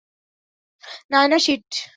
[1.11, 1.67] Naina, sheet!